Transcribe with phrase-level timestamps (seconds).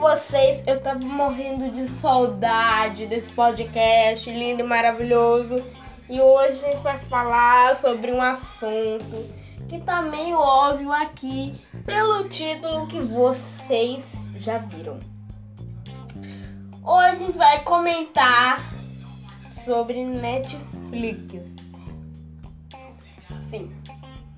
[0.00, 5.62] vocês, eu tava morrendo de saudade desse podcast lindo e maravilhoso.
[6.08, 9.30] E hoje a gente vai falar sobre um assunto
[9.68, 14.02] que tá meio óbvio aqui pelo título que vocês
[14.36, 14.98] já viram.
[16.82, 18.72] Hoje a gente vai comentar
[19.66, 21.44] sobre Netflix.
[23.50, 23.70] Sim,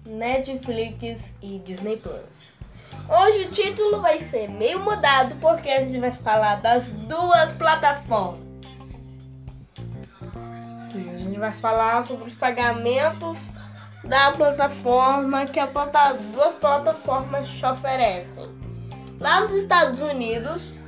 [0.09, 2.52] Netflix e Disney Plus.
[3.15, 8.41] Hoje o título vai ser meio mudado porque a gente vai falar das duas plataformas.
[10.91, 13.38] Sim, a gente vai falar sobre os pagamentos
[14.05, 18.48] da plataforma que a plata, duas plataformas te oferecem.
[19.21, 20.79] Lá nos Estados Unidos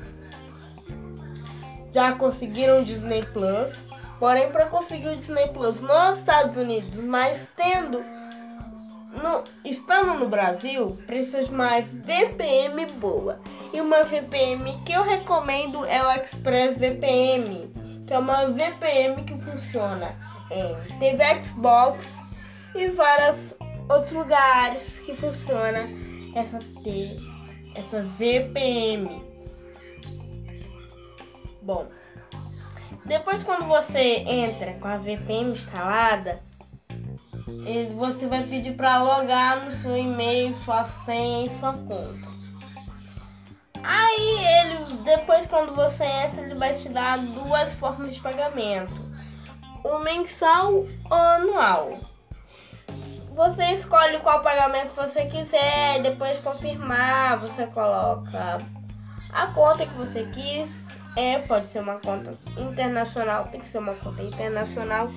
[1.93, 3.85] já conseguiram o Disney Plus,
[4.19, 8.03] porém para conseguir o Disney Plus nos Estados Unidos, mas tendo
[9.23, 13.41] no, estando no Brasil, precisa de uma VPN boa.
[13.73, 17.69] E uma VPN que eu recomendo é o Express VPN,
[18.07, 20.15] que é uma VPN que funciona
[20.51, 22.23] em TV Xbox
[22.75, 23.55] e vários
[23.89, 25.89] outros lugares que funciona
[26.35, 27.17] essa T,
[27.75, 29.23] essa VPN.
[31.63, 31.87] Bom,
[33.05, 36.41] depois quando você entra com a VPN instalada,
[37.95, 42.35] você vai pedir para logar no seu e-mail, sua senha e sua conta.
[43.83, 48.95] Aí ele, depois quando você entra, ele vai te dar duas formas de pagamento:
[49.85, 51.99] o mensal ou anual.
[53.35, 58.59] Você escolhe qual pagamento você quiser, depois de confirmar, você coloca
[59.33, 60.73] a conta que você quis.
[61.17, 65.11] É, pode ser uma conta internacional, tem que ser uma conta internacional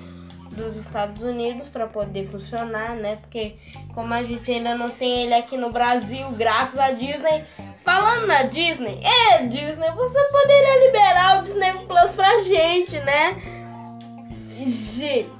[0.58, 3.16] dos Estados Unidos para poder funcionar, né?
[3.16, 3.56] Porque
[3.94, 7.44] como a gente ainda não tem ele aqui no Brasil, graças a Disney.
[7.84, 13.40] Falando na Disney, é Disney, você poderia liberar o Disney Plus pra gente, né?
[14.50, 15.30] Gente,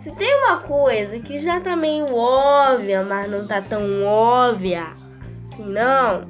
[0.00, 4.98] se tem uma coisa que já tá meio óbvia, mas não tá tão óbvia
[5.58, 6.26] assim, não.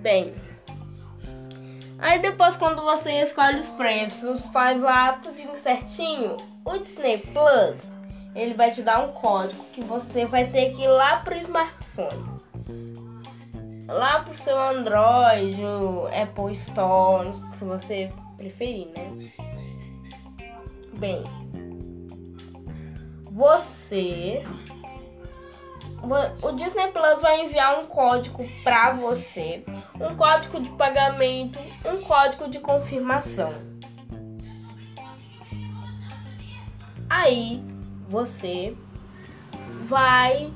[0.00, 0.32] Bem,
[1.98, 7.80] Aí depois quando você escolhe os preços, faz lá tudo certinho, o Disney Plus,
[8.34, 12.38] ele vai te dar um código que você vai ter que ir lá pro smartphone.
[13.88, 19.32] Lá pro seu Android, o Apple Store, se você preferir, né?
[20.98, 21.24] Bem,
[23.32, 24.44] você
[26.42, 29.64] o Disney Plus vai enviar um código para você,
[30.00, 33.52] um código de pagamento, um código de confirmação.
[37.08, 37.62] Aí
[38.08, 38.76] você
[39.84, 40.52] vai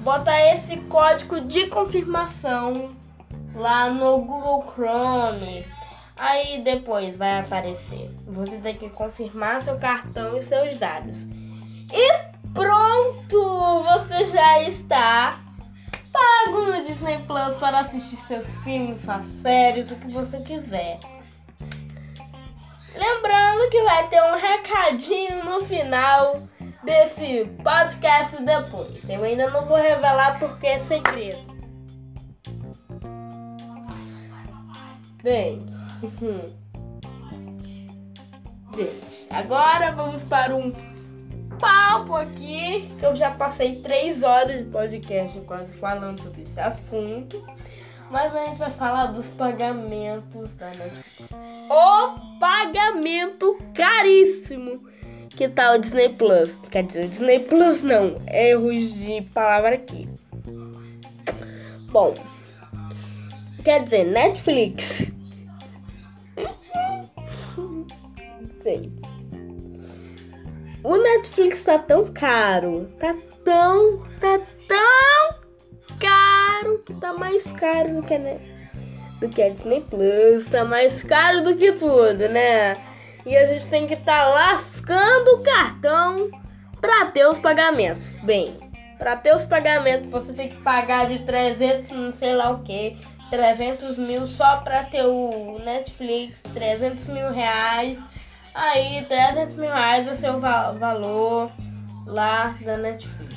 [0.00, 2.94] botar esse código de confirmação
[3.54, 5.66] lá no Google Chrome.
[6.18, 8.14] Aí depois vai aparecer.
[8.26, 11.24] Você tem que confirmar seu cartão e seus dados.
[11.92, 13.82] E Pronto!
[13.82, 15.38] Você já está
[16.44, 20.98] pago no Disney Plus para assistir seus filmes, suas séries, o que você quiser.
[22.94, 26.42] Lembrando que vai ter um recadinho no final
[26.84, 29.08] desse podcast depois.
[29.08, 31.52] Eu ainda não vou revelar porque é segredo.
[35.22, 35.58] Bem,
[38.74, 40.72] gente, agora vamos para um
[41.62, 47.40] papo aqui, que eu já passei três horas de podcast quase falando sobre esse assunto.
[48.10, 51.30] Mas a gente vai falar dos pagamentos da Netflix.
[51.70, 54.82] O pagamento caríssimo
[55.30, 56.50] que tá o Disney Plus.
[56.68, 58.16] Quer dizer, Disney Plus não.
[58.26, 60.08] Erros de palavra aqui.
[61.90, 62.12] Bom,
[63.64, 65.12] quer dizer, Netflix.
[68.64, 69.11] Gente.
[70.84, 73.14] O Netflix tá tão caro, tá
[73.44, 75.40] tão, tá tão
[76.00, 78.40] caro que tá mais caro do que, né,
[79.20, 82.76] do que a Disney Plus, tá mais caro do que tudo, né?
[83.24, 86.28] E a gente tem que tá lascando o cartão
[86.80, 88.16] pra ter os pagamentos.
[88.24, 88.58] Bem,
[88.98, 92.98] pra ter os pagamentos você tem que pagar de 300, não sei lá o que,
[93.30, 98.02] 300 mil só pra ter o Netflix, 300 mil reais
[98.54, 101.50] Aí, 300 mil reais vai ser o valor
[102.06, 103.34] lá da Netflix.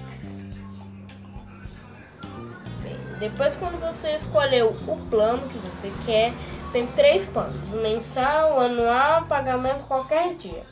[2.82, 6.34] Bem, depois, quando você escolheu o plano que você quer,
[6.74, 10.64] tem três planos: mensal, anual, pagamento qualquer dia.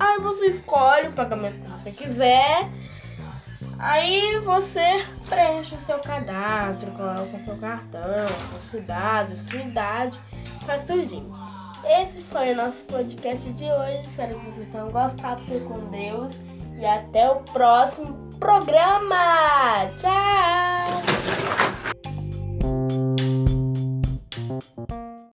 [0.00, 2.70] Aí você escolhe o pagamento que você quiser.
[3.78, 10.18] Aí você preenche o seu cadastro, coloca o seu cartão, sua cidade, sua idade,
[10.64, 11.55] faz tudinho.
[11.88, 14.00] Esse foi o nosso podcast de hoje.
[14.08, 15.40] Espero que vocês tenham gostado.
[15.42, 16.32] Fique com Deus
[16.78, 19.86] e até o próximo programa.
[19.96, 21.15] Tchau!